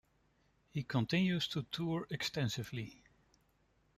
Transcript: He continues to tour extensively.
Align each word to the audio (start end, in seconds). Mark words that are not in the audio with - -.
He 0.71 0.81
continues 0.81 1.47
to 1.49 1.61
tour 1.71 2.07
extensively. 2.09 3.03